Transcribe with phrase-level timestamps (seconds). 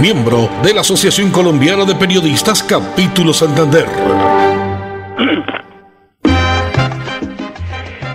[0.00, 3.84] miembro de la Asociación Colombiana de Periodistas Capítulo Santander.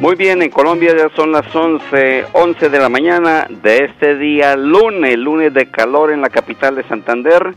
[0.01, 4.55] Muy bien, en Colombia ya son las 11, 11 de la mañana de este día
[4.55, 7.53] lunes, lunes de calor en la capital de Santander,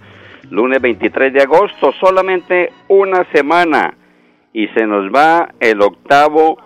[0.50, 3.94] lunes 23 de agosto, solamente una semana
[4.52, 6.58] y se nos va el octavo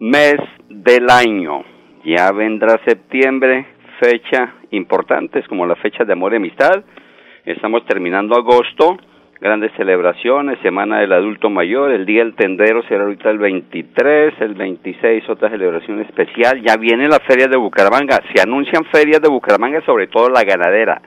[0.00, 0.36] mes
[0.68, 1.62] del año.
[2.04, 3.66] Ya vendrá septiembre,
[4.00, 6.82] fecha importantes como la fecha de amor y amistad.
[7.44, 8.96] Estamos terminando agosto
[9.38, 14.54] grandes celebraciones, Semana del Adulto Mayor, el Día del Tendero será ahorita el 23, el
[14.54, 19.84] 26 otra celebración especial, ya viene la feria de Bucaramanga, se anuncian ferias de Bucaramanga,
[19.84, 21.02] sobre todo la ganadera.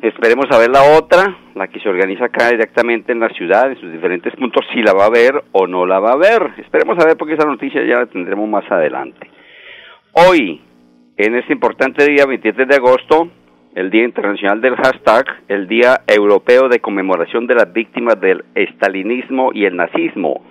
[0.00, 3.78] Esperemos a ver la otra, la que se organiza acá directamente en la ciudad, en
[3.78, 6.54] sus diferentes puntos, si la va a ver o no la va a ver.
[6.56, 9.30] Esperemos a ver porque esa noticia ya la tendremos más adelante.
[10.12, 10.62] Hoy,
[11.18, 13.28] en este importante día 23 de agosto,
[13.76, 19.50] el Día Internacional del Hashtag, el Día Europeo de Conmemoración de las Víctimas del Estalinismo
[19.52, 20.42] y el Nazismo,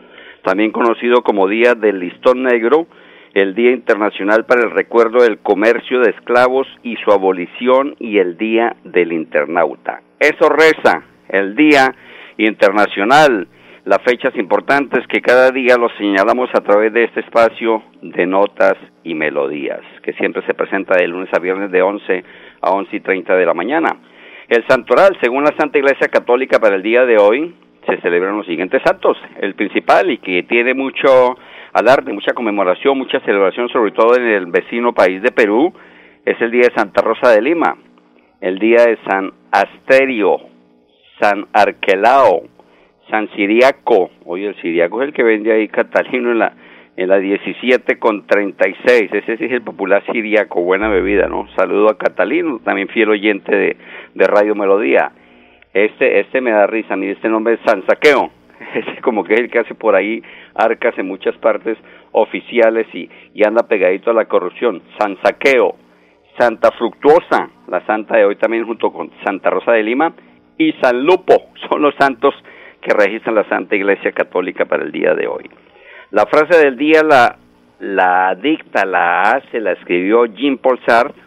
[0.44, 2.86] también conocido como Día del Listón Negro,
[3.34, 8.38] el Día Internacional para el Recuerdo del Comercio de Esclavos y su abolición y el
[8.38, 10.02] Día del Internauta.
[10.20, 11.95] Eso reza el Día
[12.38, 13.48] Internacional,
[13.86, 18.76] las fechas importantes que cada día los señalamos a través de este espacio de notas
[19.04, 22.23] y melodías, que siempre se presenta de lunes a viernes de 11
[22.61, 23.98] a 11 y 30 de la mañana.
[24.48, 27.55] El santoral, según la Santa Iglesia Católica para el día de hoy,
[27.88, 29.17] se celebran los siguientes santos.
[29.39, 31.38] El principal y que tiene mucho
[31.73, 35.73] alarde, mucha conmemoración, mucha celebración, sobre todo en el vecino país de Perú,
[36.26, 37.76] es el día de Santa Rosa de Lima,
[38.42, 40.37] el día de San Asterio,
[41.20, 42.43] San Arquelao,
[43.10, 44.10] San Siriaco.
[44.26, 46.54] Oye, el Siriaco es el que vende ahí Catalino en la
[46.98, 49.11] en la 17 con 36.
[49.11, 51.48] Ese es el popular siriaco, buena bebida, ¿no?
[51.56, 53.56] Saludo a Catalino, también fiel oyente
[54.14, 55.11] de, Radio Melodía.
[55.73, 58.30] Este, este me da risa, mire, este nombre es San Saqueo.
[58.73, 60.23] Ese como que es el que hace por ahí
[60.54, 61.78] arcas en muchas partes
[62.14, 64.82] oficiales y, y anda pegadito a la corrupción.
[64.98, 65.76] San Saqueo,
[66.39, 70.14] Santa Fructuosa, la santa de hoy también junto con Santa Rosa de Lima,
[70.58, 72.34] y San Lupo, son los santos
[72.82, 75.50] que registran la Santa Iglesia Católica para el día de hoy.
[76.15, 77.36] La frase del día la,
[77.81, 81.21] la dicta, la hace, la escribió Jean Paul Sartre.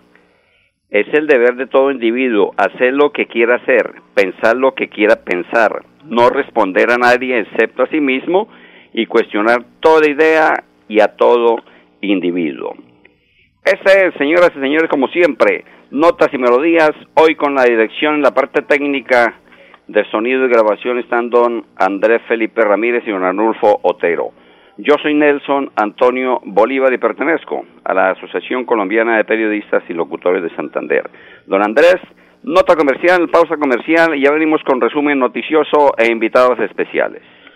[0.88, 5.16] Es el deber de todo individuo hacer lo que quiera hacer, pensar lo que quiera
[5.16, 8.48] pensar, no responder a nadie excepto a sí mismo
[8.94, 10.54] y cuestionar toda idea
[10.88, 11.56] y a todo
[12.00, 12.75] individuo.
[13.66, 18.22] Ese es, señoras y señores, como siempre, notas y melodías, hoy con la dirección en
[18.22, 19.38] la parte técnica
[19.87, 24.32] de sonido y grabación están don Andrés Felipe Ramírez y don Arnulfo Otero.
[24.81, 30.41] Yo soy Nelson Antonio Bolívar y pertenezco a la Asociación Colombiana de Periodistas y Locutores
[30.41, 31.03] de Santander.
[31.47, 31.97] Don Andrés,
[32.44, 37.22] nota comercial, pausa comercial y ya venimos con resumen noticioso e invitados especiales.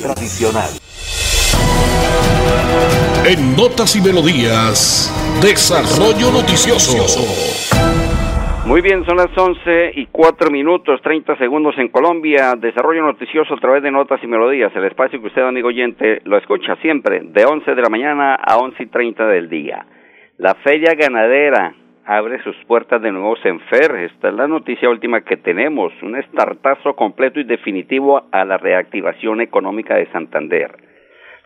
[3.26, 6.96] En Notas y Melodías, Desarrollo Noticioso.
[8.64, 12.54] Muy bien, son las 11 y 4 minutos, 30 segundos en Colombia.
[12.56, 14.72] Desarrollo noticioso a través de notas y melodías.
[14.75, 18.56] El espacio que usted, amigo oyente, lo escucha siempre de 11 de la mañana a
[18.56, 19.84] 11 y 30 del día.
[20.38, 21.75] La Feria Ganadera
[22.05, 23.94] abre sus puertas de nuevo Senfer.
[23.97, 25.93] Esta es la noticia última que tenemos.
[26.02, 30.76] Un estartazo completo y definitivo a la reactivación económica de Santander.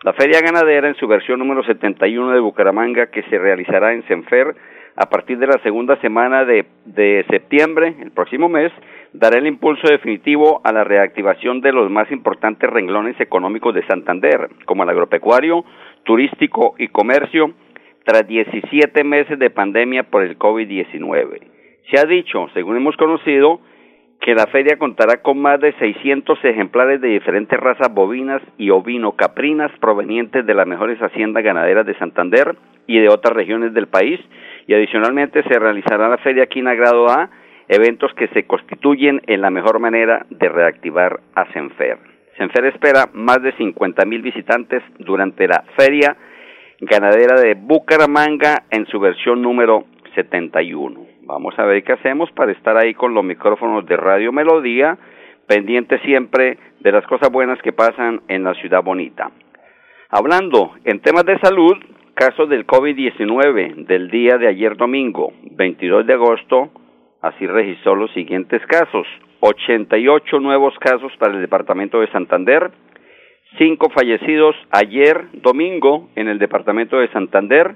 [0.03, 4.55] La Feria Ganadera, en su versión número 71 de Bucaramanga, que se realizará en Senfer,
[4.95, 8.71] a partir de la segunda semana de, de, septiembre, el próximo mes,
[9.13, 14.49] dará el impulso definitivo a la reactivación de los más importantes renglones económicos de Santander,
[14.65, 15.65] como el agropecuario,
[16.03, 17.53] turístico y comercio,
[18.05, 21.41] tras 17 meses de pandemia por el COVID-19.
[21.91, 23.59] Se ha dicho, según hemos conocido,
[24.21, 29.71] que la feria contará con más de 600 ejemplares de diferentes razas bovinas y ovino-caprinas
[29.79, 32.55] provenientes de las mejores haciendas ganaderas de Santander
[32.87, 34.19] y de otras regiones del país,
[34.67, 37.29] y adicionalmente se realizará la feria Quina Grado A,
[37.67, 41.97] eventos que se constituyen en la mejor manera de reactivar a Senfer.
[42.37, 46.15] Senfer espera más de 50 mil visitantes durante la feria
[46.79, 49.85] ganadera de Bucaramanga en su versión número
[50.15, 51.05] 71.
[51.21, 54.97] Vamos a ver qué hacemos para estar ahí con los micrófonos de Radio Melodía,
[55.47, 59.31] pendiente siempre de las cosas buenas que pasan en la ciudad bonita.
[60.09, 61.75] Hablando en temas de salud,
[62.13, 66.69] casos del COVID-19 del día de ayer domingo, 22 de agosto,
[67.21, 69.07] así registró los siguientes casos.
[69.39, 72.71] 88 nuevos casos para el departamento de Santander,
[73.57, 77.75] 5 fallecidos ayer domingo en el departamento de Santander,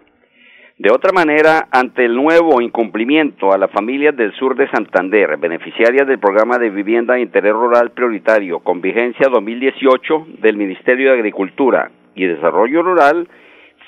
[0.80, 6.08] De otra manera, ante el nuevo incumplimiento a las familias del sur de Santander, beneficiarias
[6.08, 11.92] del programa de vivienda de interés rural prioritario con vigencia 2018 del Ministerio de Agricultura
[12.16, 13.28] y Desarrollo Rural,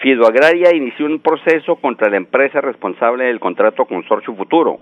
[0.01, 4.81] Fido Agraria inició un proceso contra la empresa responsable del contrato Consorcio Futuro.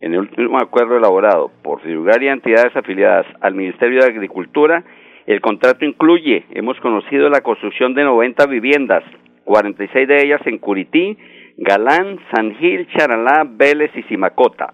[0.00, 4.84] En el último acuerdo elaborado por Fido Agraria y entidades afiliadas al Ministerio de Agricultura,
[5.26, 9.02] el contrato incluye, hemos conocido, la construcción de 90 viviendas,
[9.46, 11.18] 46 de ellas en Curití,
[11.62, 14.72] Galán, San Gil, Charalá, Vélez y Simacota,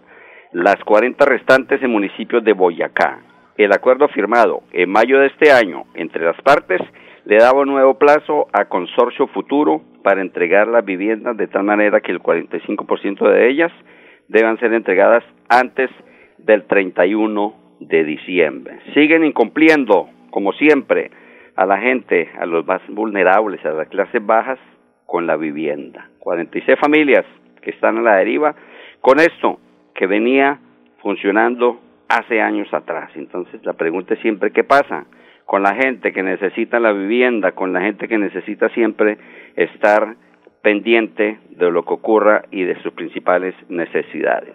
[0.52, 3.18] las 40 restantes en municipios de Boyacá.
[3.56, 6.80] El acuerdo firmado en mayo de este año entre las partes
[7.24, 12.00] le daba un nuevo plazo a Consorcio Futuro para entregar las viviendas de tal manera
[12.00, 13.72] que el 45% de ellas
[14.28, 15.90] deban ser entregadas antes
[16.38, 18.78] del 31 de diciembre.
[18.94, 21.10] Siguen incumpliendo como siempre,
[21.56, 24.58] a la gente, a los más vulnerables, a las clases bajas,
[25.06, 26.10] con la vivienda.
[26.18, 27.24] 46 familias
[27.62, 28.54] que están a la deriva
[29.00, 29.60] con esto
[29.94, 30.58] que venía
[31.00, 33.10] funcionando hace años atrás.
[33.14, 35.06] Entonces la pregunta es siempre, ¿qué pasa
[35.44, 39.18] con la gente que necesita la vivienda, con la gente que necesita siempre
[39.54, 40.16] estar
[40.62, 44.54] pendiente de lo que ocurra y de sus principales necesidades?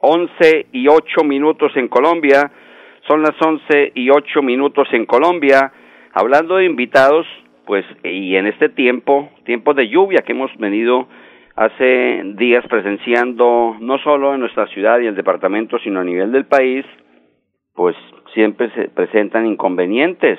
[0.00, 2.50] 11 y 8 minutos en Colombia.
[3.08, 5.72] Son las once y ocho minutos en Colombia.
[6.12, 7.26] Hablando de invitados,
[7.66, 11.06] pues, y en este tiempo, tiempo de lluvia que hemos venido
[11.56, 16.46] hace días presenciando, no solo en nuestra ciudad y el departamento, sino a nivel del
[16.46, 16.84] país,
[17.74, 17.96] pues
[18.34, 20.38] siempre se presentan inconvenientes.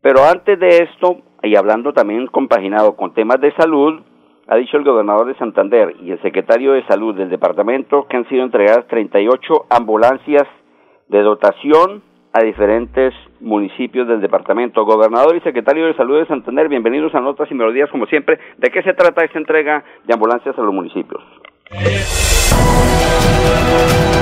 [0.00, 4.00] Pero antes de esto, y hablando también compaginado con temas de salud,
[4.46, 8.28] ha dicho el gobernador de Santander y el secretario de salud del departamento que han
[8.28, 10.46] sido entregadas 38 ambulancias
[11.08, 14.84] de dotación a diferentes municipios del departamento.
[14.84, 18.38] Gobernador y secretario de Salud de Santander, bienvenidos a Notas y Melodías, como siempre.
[18.58, 21.22] ¿De qué se trata esta entrega de ambulancias a los municipios?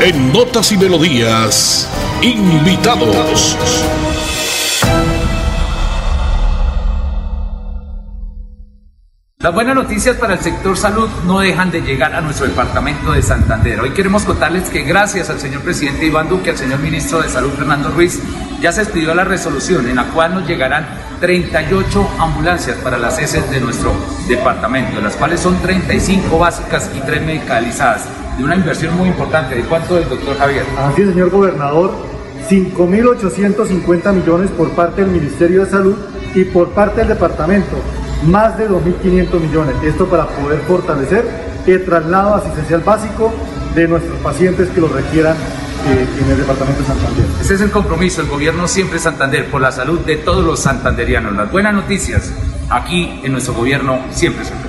[0.02, 1.88] En Notas y Melodías,
[2.22, 4.07] invitados.
[9.40, 13.22] Las buenas noticias para el sector salud no dejan de llegar a nuestro departamento de
[13.22, 13.80] Santander.
[13.80, 17.52] Hoy queremos contarles que gracias al señor presidente Iván Duque, al señor ministro de Salud
[17.52, 18.20] Fernando Ruiz,
[18.60, 20.88] ya se expidió la resolución en la cual nos llegarán
[21.20, 23.92] 38 ambulancias para las heces de nuestro
[24.26, 29.54] departamento, de las cuales son 35 básicas y 3 medicalizadas, de una inversión muy importante.
[29.54, 30.64] ¿De cuánto el doctor Javier?
[30.76, 31.94] Así señor gobernador,
[32.50, 35.96] 5.850 millones por parte del Ministerio de Salud
[36.34, 37.76] y por parte del departamento
[38.24, 39.74] más de 2.500 millones.
[39.82, 41.24] Esto para poder fortalecer
[41.66, 43.32] el traslado asistencial básico
[43.74, 45.36] de nuestros pacientes que lo requieran
[45.86, 47.24] eh, en el departamento de Santander.
[47.40, 51.34] Ese es el compromiso del gobierno siempre Santander por la salud de todos los santanderianos.
[51.34, 52.32] Las buenas noticias
[52.68, 54.67] aquí en nuestro gobierno siempre Santander.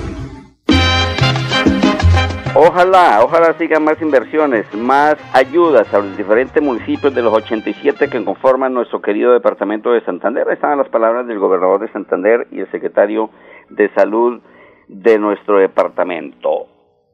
[2.56, 8.25] Ojalá, ojalá sigan más inversiones, más ayudas a los diferentes municipios de los 87 que
[8.25, 10.48] conforman nuestro querido departamento de Santander.
[10.50, 13.29] Están las palabras del gobernador de Santander y el secretario
[13.70, 14.41] de salud
[14.88, 16.65] de nuestro departamento.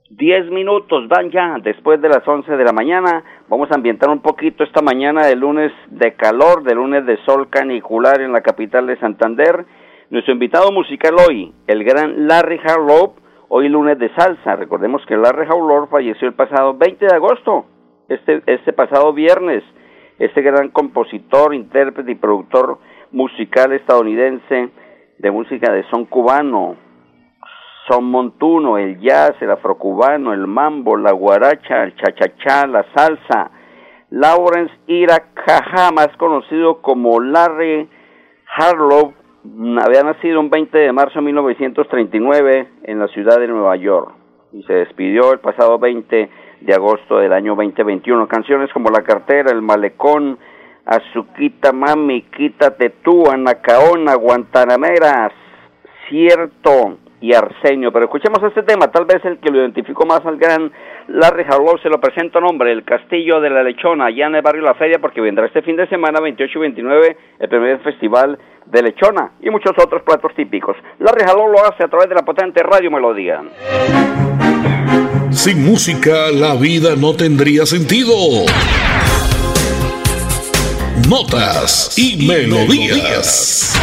[0.10, 3.24] Diez minutos van ya después de las once de la mañana.
[3.50, 7.50] Vamos a ambientar un poquito esta mañana de lunes de calor, de lunes de sol
[7.50, 9.66] canicular en la capital de Santander.
[10.10, 13.16] Nuestro invitado musical hoy, el gran Larry Harlow,
[13.50, 14.56] hoy lunes de salsa.
[14.56, 17.66] Recordemos que Larry Harlow falleció el pasado 20 de agosto,
[18.10, 19.64] este, este pasado viernes.
[20.18, 22.80] Este gran compositor, intérprete y productor
[23.12, 24.70] musical estadounidense
[25.18, 26.78] de música de son cubano,
[27.88, 33.52] son montuno, el jazz, el afrocubano, el mambo, la guaracha, el chachachá, la salsa.
[34.10, 35.32] Lawrence Ira
[35.94, 37.90] más conocido como Larry
[38.58, 39.14] Harlow,
[39.82, 44.14] había nacido un 20 de marzo de 1939 en la ciudad de Nueva York
[44.54, 46.30] y se despidió el pasado 20
[46.62, 48.28] de agosto del año 2021.
[48.28, 50.38] Canciones como La Cartera, El Malecón,
[50.86, 55.32] Azuquita Mami, Quítate tú, Anacaona, Guantanamera,
[56.10, 57.92] Cierto, y Arsenio.
[57.92, 60.72] Pero escuchemos este tema, tal vez el que lo identificó más al gran
[61.08, 64.64] Larry Harlow, se lo presento nombre, el Castillo de la Lechona, allá en el barrio
[64.64, 68.82] La Feria, porque vendrá este fin de semana, 28 y 29, el primer festival de
[68.82, 70.76] lechona y muchos otros platos típicos.
[71.00, 73.42] Larry Harlow lo hace a través de la potente Radio Melodía.
[75.32, 78.14] Sin música la vida no tendría sentido.
[81.08, 83.80] Notas y, melodías.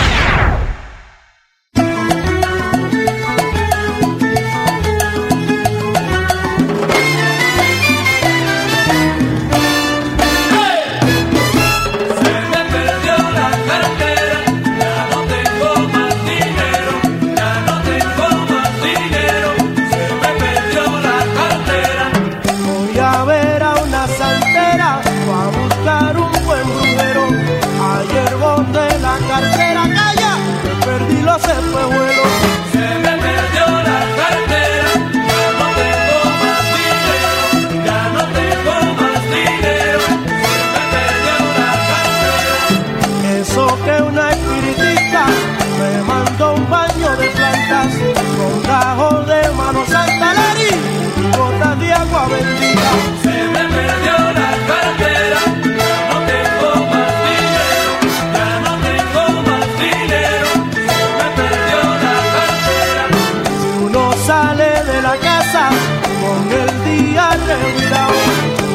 [67.57, 68.13] cuidado.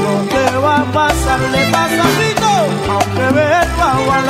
[0.04, 2.28] No te va a pasar, le pasa a
[2.90, 4.22] aunque verlo agua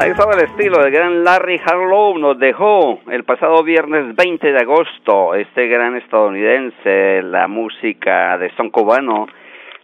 [0.00, 5.68] el estilo del gran Larry Harlow nos dejó el pasado viernes 20 de agosto este
[5.68, 9.26] gran estadounidense, la música de son cubano,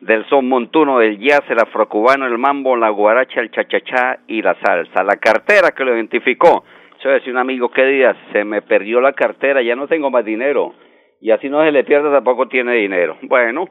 [0.00, 4.56] del son montuno, del jazz, el afrocubano, el mambo, la guaracha, el chachachá y la
[4.64, 5.04] salsa.
[5.04, 6.64] La cartera que lo identificó.
[7.04, 10.24] Yo decía un amigo que día se me perdió la cartera, ya no tengo más
[10.24, 10.74] dinero.
[11.20, 13.16] Y así no se le pierde, tampoco tiene dinero.
[13.22, 13.66] Bueno,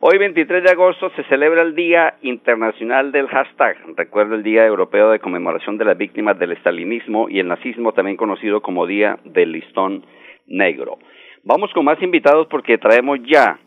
[0.00, 3.76] Hoy 23 de agosto se celebra el Día Internacional del Hashtag.
[3.96, 8.16] Recuerda el Día Europeo de Conmemoración de las Víctimas del Estalinismo y el Nazismo, también
[8.16, 10.04] conocido como Día del Listón
[10.46, 10.98] Negro.
[11.44, 13.58] Vamos con más invitados porque traemos ya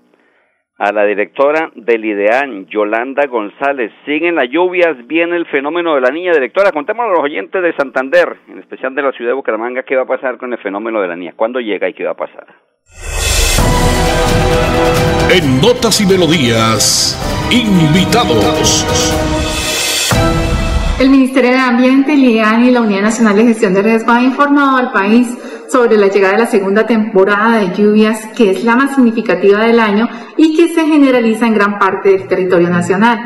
[0.77, 3.91] a la directora del IDEAN, Yolanda González.
[4.05, 6.34] Siguen las lluvias, viene el fenómeno de la niña.
[6.34, 9.96] Directora, contémonos a los oyentes de Santander, en especial de la ciudad de Bucaramanga, qué
[9.96, 12.15] va a pasar con el fenómeno de la niña, cuándo llega y qué va a
[12.15, 12.46] pasar.
[15.29, 17.17] En Notas y Melodías,
[17.51, 18.86] invitados.
[21.00, 24.91] El Ministerio de Ambiente, y la Unidad Nacional de Gestión de Riesgo han informado al
[24.91, 25.27] país
[25.70, 29.79] sobre la llegada de la segunda temporada de lluvias, que es la más significativa del
[29.79, 33.20] año y que se generaliza en gran parte del territorio nacional.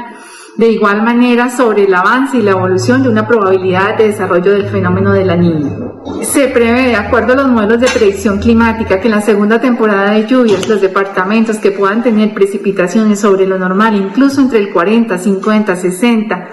[0.58, 4.68] De igual manera, sobre el avance y la evolución de una probabilidad de desarrollo del
[4.68, 5.80] fenómeno de la niña.
[6.24, 10.12] Se prevé, de acuerdo a los modelos de predicción climática, que en la segunda temporada
[10.12, 15.17] de lluvias los departamentos que puedan tener precipitaciones sobre lo normal, incluso entre el 40,
[15.17, 16.48] 50, 60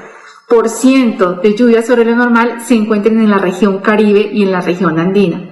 [1.43, 4.99] de lluvias sobre lo normal se encuentren en la región Caribe y en la región
[4.99, 5.51] andina.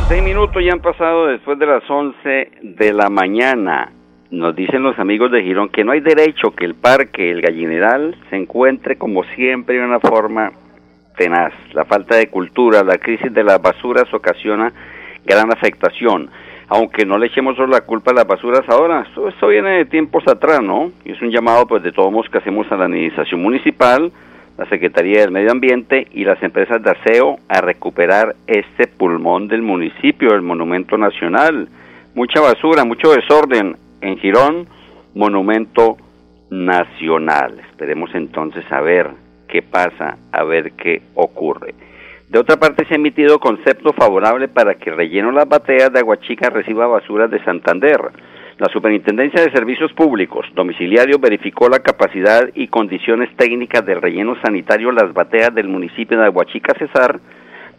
[0.09, 3.91] Seis minutos ya han pasado después de las once de la mañana.
[4.31, 8.15] Nos dicen los amigos de Girón que no hay derecho que el parque, el gallineral,
[8.29, 10.53] se encuentre como siempre en una forma
[11.17, 11.55] tenaz.
[11.73, 14.71] La falta de cultura, la crisis de las basuras ocasiona
[15.25, 16.31] gran afectación
[16.69, 20.27] aunque no le echemos solo la culpa a las basuras ahora, esto, viene de tiempos
[20.29, 20.93] atrás, ¿no?
[21.05, 24.13] Y es un llamado, pues, de todos modos que hacemos a la administración municipal,
[24.59, 29.63] la Secretaría del Medio Ambiente y las empresas de aseo a recuperar este pulmón del
[29.63, 31.69] municipio, el Monumento Nacional.
[32.15, 34.67] Mucha basura, mucho desorden en Girón,
[35.15, 35.97] Monumento
[36.51, 37.61] Nacional.
[37.71, 39.11] Esperemos entonces a ver
[39.49, 41.75] qué pasa, a ver qué ocurre.
[42.29, 46.51] De otra parte, se ha emitido concepto favorable para que relleno las bateas de Aguachica
[46.51, 47.99] reciba basuras de Santander.
[48.59, 54.93] La Superintendencia de Servicios Públicos Domiciliarios verificó la capacidad y condiciones técnicas del relleno sanitario
[54.93, 57.19] Las Bateas del municipio de Aguachica Cesar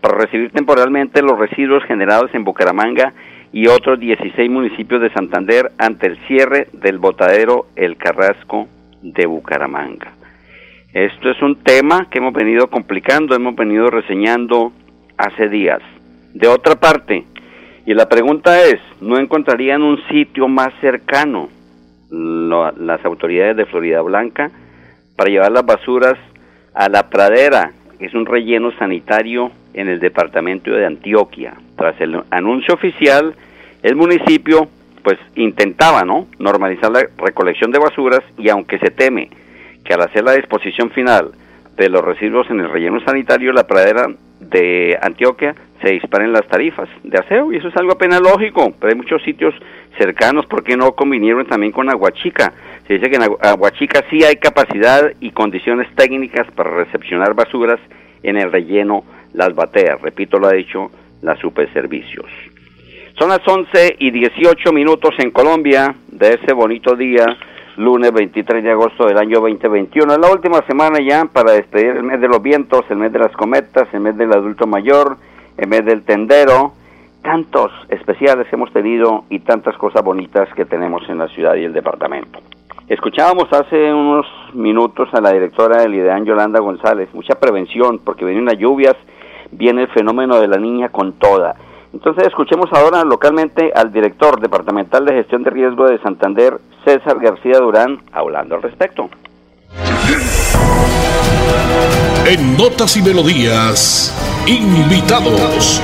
[0.02, 3.14] para recibir temporalmente los residuos generados en Bucaramanga
[3.52, 8.68] y otros 16 municipios de Santander ante el cierre del botadero El Carrasco
[9.04, 10.19] de Bucaramanga.
[10.94, 14.74] Esto es un tema que hemos venido complicando, hemos venido reseñando
[15.18, 15.82] hace días.
[16.34, 17.26] De otra parte,
[17.86, 21.50] y la pregunta es, ¿no encontrarían un sitio más cercano
[22.10, 24.50] las autoridades de Florida Blanca
[25.16, 26.16] para llevar las basuras
[26.74, 31.54] a la pradera, que es un relleno sanitario en el departamento de Antioquia?
[31.78, 33.36] Tras el anuncio oficial,
[33.84, 34.68] el municipio
[35.04, 39.30] pues intentaba, ¿no?, normalizar la recolección de basuras y aunque se teme
[39.90, 41.32] que al hacer la disposición final
[41.76, 44.06] de los residuos en el relleno sanitario, la pradera
[44.40, 48.92] de Antioquia se disparen las tarifas de aseo y eso es algo apenas lógico, pero
[48.92, 49.56] hay muchos sitios
[49.98, 52.54] cercanos, ¿por qué no convinieron también con Aguachica?
[52.86, 57.80] Se dice que en Aguachica sí hay capacidad y condiciones técnicas para recepcionar basuras
[58.22, 60.92] en el relleno Las Bateas, repito, lo ha dicho
[61.24, 62.30] la Superservicios.
[63.18, 67.26] Son las 11 y 18 minutos en Colombia de ese bonito día
[67.80, 70.12] lunes 23 de agosto del año 2021.
[70.12, 73.20] Es la última semana ya para despedir el mes de los vientos, el mes de
[73.20, 75.16] las cometas, el mes del adulto mayor,
[75.56, 76.74] el mes del tendero.
[77.24, 81.72] Tantos especiales hemos tenido y tantas cosas bonitas que tenemos en la ciudad y el
[81.72, 82.40] departamento.
[82.90, 87.08] Escuchábamos hace unos minutos a la directora del IDEAN, Yolanda González.
[87.14, 88.98] Mucha prevención porque vienen las lluvias,
[89.52, 91.56] viene el fenómeno de la niña con toda.
[91.92, 97.58] Entonces escuchemos ahora localmente al director departamental de gestión de riesgo de Santander, César García
[97.60, 99.10] Durán, hablando al respecto.
[102.28, 104.14] En Notas y Melodías,
[104.48, 105.82] invitados.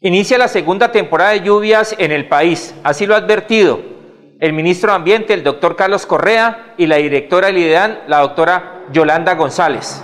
[0.00, 3.99] Inicia la segunda temporada de lluvias en el país, así lo ha advertido
[4.40, 8.86] el ministro de Ambiente, el doctor Carlos Correa, y la directora del IDEAN, la doctora
[8.90, 10.02] Yolanda González.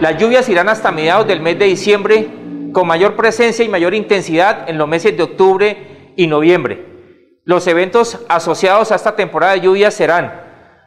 [0.00, 2.28] Las lluvias irán hasta mediados del mes de diciembre
[2.72, 6.84] con mayor presencia y mayor intensidad en los meses de octubre y noviembre.
[7.44, 10.32] Los eventos asociados a esta temporada de lluvias serán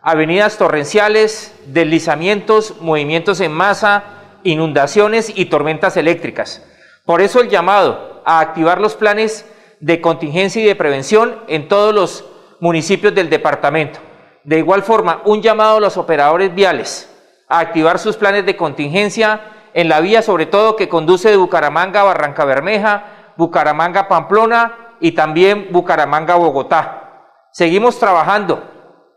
[0.02, 4.04] avenidas torrenciales, deslizamientos, movimientos en masa,
[4.44, 6.66] inundaciones y tormentas eléctricas.
[7.06, 9.46] Por eso el llamado a activar los planes
[9.80, 12.33] de contingencia y de prevención en todos los
[12.64, 14.00] municipios del departamento.
[14.46, 17.14] De igual forma, un llamado a los operadores viales
[17.50, 19.42] a activar sus planes de contingencia
[19.74, 24.96] en la vía sobre todo que conduce de Bucaramanga a Barranca Bermeja, Bucaramanga a Pamplona
[25.02, 27.26] y también Bucaramanga a Bogotá.
[27.52, 28.64] Seguimos trabajando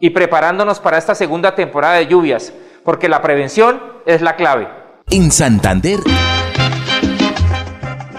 [0.01, 2.53] y preparándonos para esta segunda temporada de lluvias,
[2.85, 4.69] porque la prevención es la clave.
[5.09, 6.01] En Santander.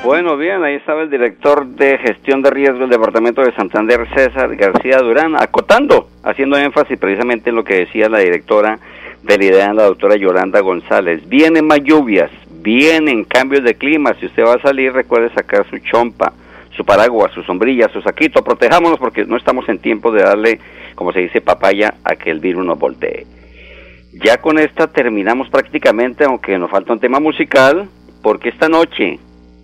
[0.08, 4.56] Bueno, bien, ahí estaba el director de gestión de riesgo del departamento de Santander, César
[4.56, 8.80] García Durán, acotando, haciendo énfasis precisamente en lo que decía la directora
[9.24, 11.28] de la idea, la doctora Yolanda González.
[11.28, 14.13] Vienen más lluvias, vienen cambios de clima.
[14.13, 16.32] Si usted va a salir, recuerde sacar su chompa,
[16.72, 18.46] su paraguas, su sombrilla, su saquito.
[18.46, 20.62] Protejámonos porque no estamos en tiempo de darle,
[20.96, 23.26] como se dice, papaya a que el virus nos voltee.
[24.24, 27.89] Ya con esta terminamos prácticamente, aunque nos falta un tema musical,
[28.24, 29.20] porque esta noche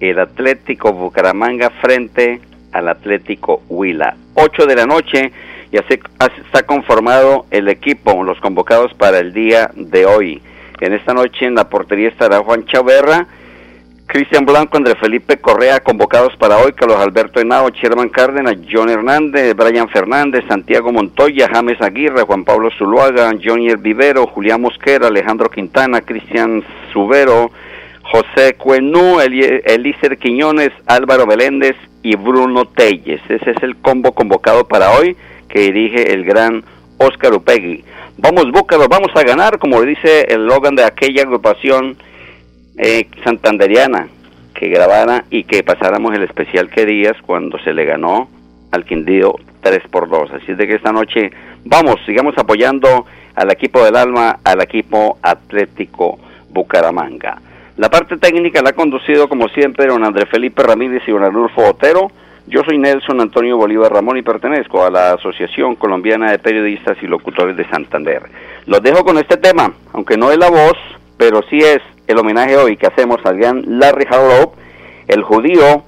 [0.09, 4.15] el Atlético Bucaramanga frente al Atlético Huila.
[4.33, 5.31] 8 de la noche
[5.71, 5.99] ya se,
[6.45, 10.41] está conformado el equipo, los convocados para el día de hoy.
[10.81, 13.27] En esta noche en la portería estará Juan Chaverra,
[14.05, 19.55] Cristian Blanco, André Felipe Correa, convocados para hoy, Carlos Alberto Henao, Sherman Cárdenas, John Hernández,
[19.55, 26.01] Brian Fernández, Santiago Montoya, James Aguirre, Juan Pablo Zuluaga, Johnny Vivero, Julián Mosquera, Alejandro Quintana,
[26.01, 27.51] Cristian Subero,
[28.03, 33.21] José Cuenú, Elícer Quiñones, Álvaro Beléndez y Bruno Telles.
[33.29, 35.15] Ese es el combo convocado para hoy
[35.49, 36.63] que dirige el gran
[36.97, 37.83] Óscar Upegui.
[38.17, 41.97] Vamos, Búcaro, vamos a ganar, como dice el logan de aquella agrupación
[42.77, 44.07] eh, santanderiana
[44.53, 48.29] que grabara y que pasáramos el especial que días cuando se le ganó
[48.71, 50.31] al Quindío 3 por 2.
[50.31, 51.31] Así es de que esta noche
[51.65, 57.41] vamos, sigamos apoyando al equipo del alma, al equipo Atlético Bucaramanga.
[57.75, 61.69] La parte técnica la ha conducido como siempre don Andrés Felipe Ramírez y don Arnulfo
[61.69, 62.11] Otero.
[62.45, 67.07] Yo soy Nelson Antonio Bolívar Ramón y pertenezco a la Asociación Colombiana de Periodistas y
[67.07, 68.21] Locutores de Santander.
[68.67, 70.77] Los dejo con este tema, aunque no es la voz,
[71.17, 74.53] pero sí es el homenaje hoy que hacemos al gran Larry Harlow,
[75.07, 75.83] el judío,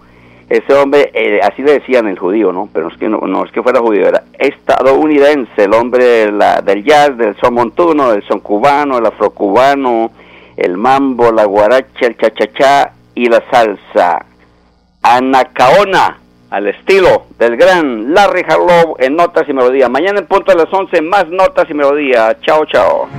[0.49, 2.67] ese hombre, eh, así le decían el judío, ¿no?
[2.73, 7.35] Pero es que no, es que fuera judío, era estadounidense, el hombre del jazz, del
[7.35, 10.11] son montuno, del son cubano, el afrocubano,
[10.57, 14.25] el mambo, la guaracha, el chachachá y la salsa.
[15.01, 19.89] Anacaona, al estilo del gran Larry Harlow en Notas y Melodía.
[19.89, 22.37] Mañana en punto de las 11, más Notas y Melodía.
[22.41, 23.09] Chao, chao.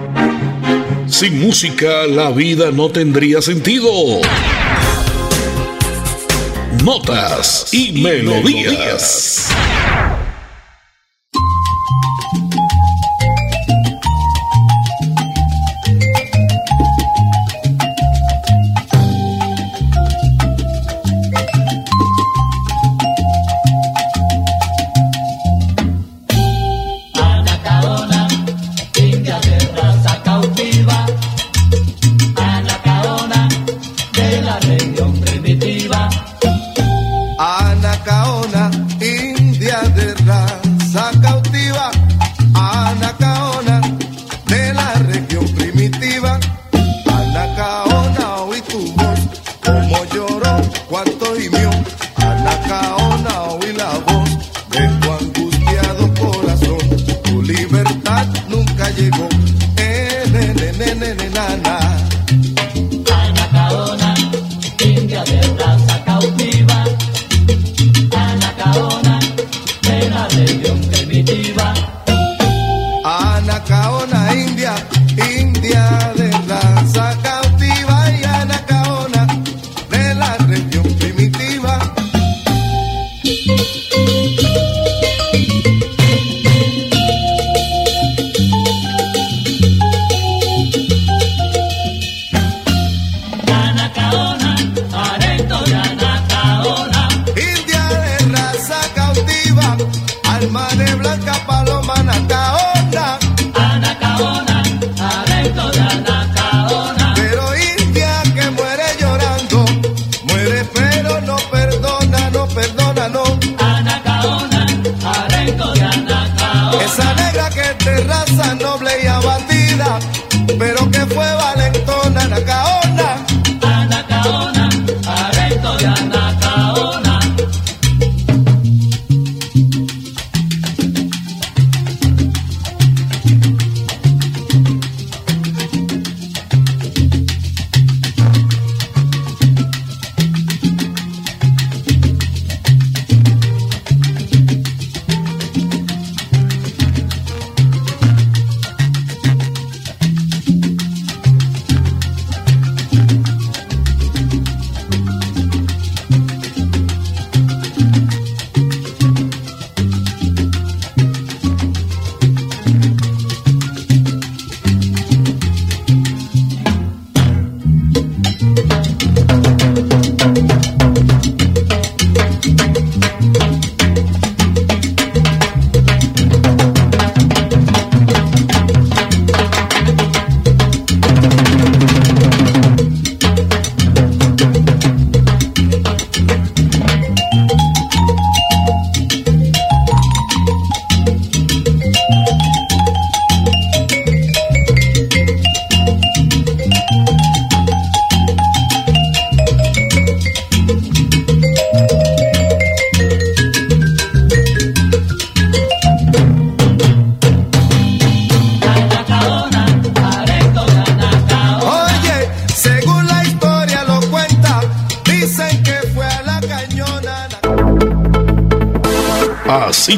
[1.07, 3.89] Sin música, la vida no tendría sentido.
[6.85, 9.51] Notas y, melodías.
[9.51, 9.76] y